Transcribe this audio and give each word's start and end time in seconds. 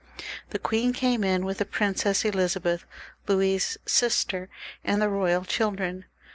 The 0.49 0.57
queen 0.57 0.93
came 0.93 1.23
in 1.23 1.45
with 1.45 1.59
the 1.59 1.63
Princess 1.65 2.25
Elizabeth, 2.25 2.85
Louis's 3.27 3.77
sister, 3.85 4.49
and 4.83 4.99
the 4.99 5.09
royal 5.09 5.45
children. 5.45 6.05